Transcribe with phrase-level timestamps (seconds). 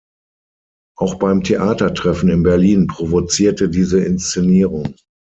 [0.97, 4.95] Auch beim Theatertreffen in Berlin provozierte diese Inszenierung.